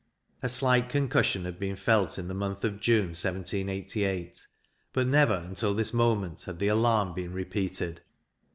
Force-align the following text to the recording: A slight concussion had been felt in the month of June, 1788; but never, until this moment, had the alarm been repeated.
A 0.41 0.49
slight 0.49 0.89
concussion 0.89 1.45
had 1.45 1.59
been 1.59 1.75
felt 1.75 2.17
in 2.17 2.27
the 2.27 2.33
month 2.33 2.65
of 2.65 2.79
June, 2.79 3.09
1788; 3.09 4.47
but 4.93 5.05
never, 5.05 5.35
until 5.47 5.75
this 5.75 5.93
moment, 5.93 6.41
had 6.45 6.57
the 6.57 6.69
alarm 6.69 7.13
been 7.13 7.33
repeated. 7.33 8.01